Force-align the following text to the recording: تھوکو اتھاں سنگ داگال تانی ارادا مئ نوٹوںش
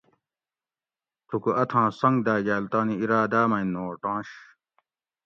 تھوکو 1.27 1.51
اتھاں 1.61 1.87
سنگ 1.99 2.17
داگال 2.25 2.63
تانی 2.71 2.95
ارادا 3.03 3.41
مئ 3.51 3.65
نوٹوںش 3.73 4.29